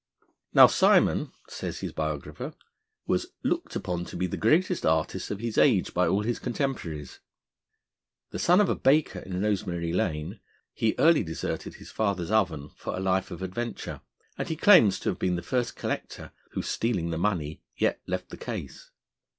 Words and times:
Now, 0.51 0.65
Simon, 0.65 1.31
says 1.47 1.81
his 1.81 1.91
biographer, 1.91 2.55
was 3.05 3.27
'looked 3.43 3.75
upon 3.75 4.03
to 4.05 4.17
be 4.17 4.25
the 4.25 4.35
greatest 4.35 4.83
artist 4.83 5.29
of 5.29 5.41
his 5.41 5.59
age 5.59 5.93
by 5.93 6.07
all 6.07 6.23
his 6.23 6.39
contemporaries.' 6.39 7.19
The 8.31 8.39
son 8.39 8.59
of 8.59 8.67
a 8.67 8.73
baker 8.73 9.19
in 9.19 9.43
Rosemary 9.43 9.93
Lane, 9.93 10.39
he 10.73 10.95
early 10.97 11.21
deserted 11.21 11.75
his 11.75 11.91
father's 11.91 12.31
oven 12.31 12.71
for 12.75 12.97
a 12.97 12.99
life 12.99 13.29
of 13.29 13.43
adventure; 13.43 14.01
and 14.39 14.47
he 14.49 14.55
claims 14.55 14.99
to 15.01 15.09
have 15.09 15.19
been 15.19 15.35
the 15.35 15.43
first 15.43 15.75
collector 15.75 16.31
who, 16.53 16.63
stealing 16.63 17.11
the 17.11 17.19
money, 17.19 17.61
yet 17.77 18.01
left 18.07 18.29
the 18.29 18.37
case. 18.37 18.89